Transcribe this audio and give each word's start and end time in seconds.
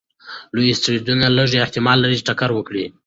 لوی 0.55 0.67
اسټروېډونه 0.71 1.25
لږ 1.37 1.49
احتمال 1.65 1.97
لري 2.03 2.15
چې 2.19 2.25
ټکر 2.29 2.49
وکړي. 2.53 2.85